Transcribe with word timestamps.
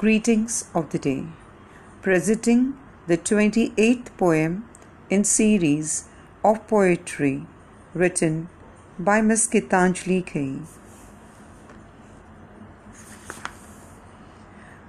Greetings 0.00 0.64
of 0.74 0.88
the 0.92 0.98
day. 0.98 1.26
Presenting 2.00 2.78
the 3.06 3.18
28th 3.18 4.06
poem 4.16 4.64
in 5.10 5.24
series 5.24 6.08
of 6.42 6.66
poetry 6.68 7.44
written 7.92 8.48
by 8.98 9.20
Miss 9.20 9.46
Gitanjali 9.46 10.24
K. 10.24 10.60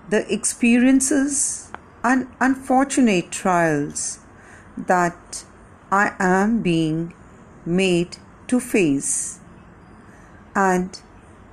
The 0.09 0.33
experiences 0.33 1.73
and 2.05 2.29
unfortunate 2.39 3.33
trials 3.33 4.19
that 4.77 5.43
I 5.91 6.13
am 6.19 6.61
being 6.61 7.13
made 7.65 8.15
to 8.47 8.61
face 8.61 9.41
and 10.55 11.01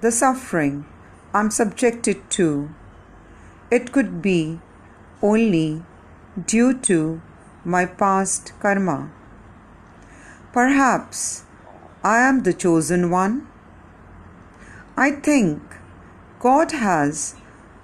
the 0.01 0.13
suffering 0.13 0.87
I'm 1.35 1.51
subjected 1.51 2.31
to. 2.39 2.73
It 3.71 3.93
could 3.93 4.23
be 4.23 4.61
only 5.21 5.83
due 6.47 6.73
to 6.89 7.21
my 7.65 7.85
past 7.85 8.53
karma. 8.61 9.11
Perhaps 10.53 11.45
I 12.03 12.19
am 12.19 12.45
the 12.45 12.55
chosen 12.55 13.11
one. 13.11 13.47
I 14.97 15.11
think 15.11 15.61
God 16.41 16.73
has 16.73 17.35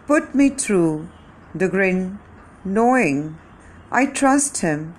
put 0.06 0.34
me 0.34 0.48
through 0.48 1.08
the 1.54 1.68
grin, 1.68 2.18
knowing 2.64 3.38
I 3.92 4.06
trust 4.06 4.62
Him 4.62 4.94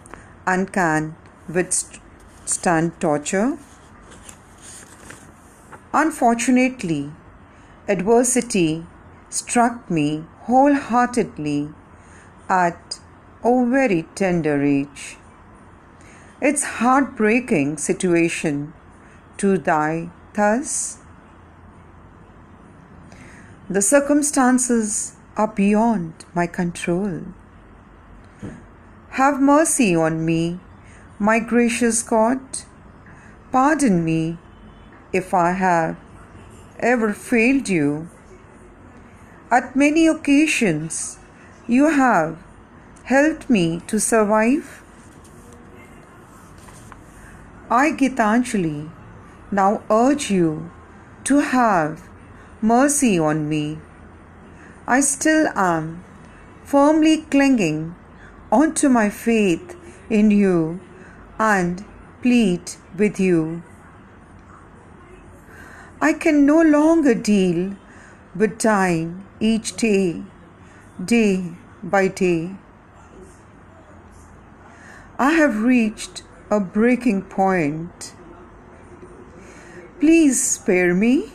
and 0.46 0.72
can 0.72 1.16
withstand 1.48 3.00
torture. 3.00 3.58
Unfortunately, 5.94 7.12
adversity 7.88 8.86
struck 9.30 9.90
me 9.90 10.26
wholeheartedly 10.48 11.70
at 12.48 13.00
a 13.44 13.66
very 13.66 14.04
tender 14.16 14.64
age. 14.64 15.18
It's 16.42 16.64
heartbreaking 16.80 17.78
situation 17.78 18.74
to 19.38 19.58
die 19.58 20.10
thus. 20.34 21.00
The 23.70 23.82
circumstances 23.82 25.16
are 25.36 25.48
beyond 25.48 26.14
my 26.36 26.46
control. 26.46 27.22
Have 29.12 29.42
mercy 29.42 29.96
on 29.96 30.26
me, 30.26 30.60
my 31.18 31.40
gracious 31.40 32.04
God. 32.04 32.40
Pardon 33.52 34.04
me 34.04 34.38
if 35.12 35.34
I 35.34 35.54
have 35.54 35.98
ever 36.80 37.14
failed 37.14 37.70
you. 37.70 38.10
At 39.52 39.76
many 39.76 40.08
occasions, 40.08 41.20
you 41.68 41.90
have 41.90 42.38
helped 43.04 43.48
me 43.48 43.82
to 43.86 44.00
survive. 44.00 44.82
I, 47.70 47.92
Gitanjali, 47.92 48.90
now 49.52 49.84
urge 49.90 50.32
you 50.32 50.72
to 51.26 51.40
have 51.40 52.02
mercy 52.60 53.20
on 53.20 53.48
me. 53.48 53.78
I 54.88 55.02
still 55.02 55.48
am 55.56 56.04
firmly 56.64 57.18
clinging 57.22 57.96
onto 58.52 58.90
my 58.90 59.10
faith 59.12 59.78
in 60.10 60.32
you 60.32 60.80
and 61.38 61.86
plead 62.24 62.72
with 62.98 63.20
you. 63.20 63.62
I 66.02 66.14
can 66.14 66.46
no 66.48 66.62
longer 66.62 67.14
deal 67.14 67.76
with 68.36 68.60
dying 68.60 69.26
each 69.40 69.76
day, 69.76 70.24
day 71.04 71.54
by 71.82 72.08
day. 72.08 72.56
I 75.18 75.32
have 75.32 75.64
reached 75.64 76.24
a 76.52 76.60
breaking 76.60 77.22
point. 77.24 78.14
Please 80.00 80.44
spare 80.44 80.94
me. 80.94 81.32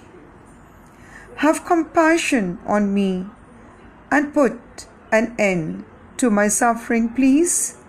Have 1.36 1.64
compassion 1.64 2.58
on 2.66 2.92
me 2.92 3.26
and 4.10 4.34
put 4.34 4.60
an 5.10 5.34
end 5.38 5.84
to 6.19 6.30
my 6.30 6.48
suffering, 6.48 7.08
please. 7.08 7.79